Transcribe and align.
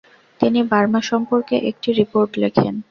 তিনি 0.39 0.59
বার্মা 0.71 1.01
সম্পর্কে 1.09 1.55
একটি 1.69 1.89
রিপোর্ট 1.99 2.31
লেখেন। 2.43 2.73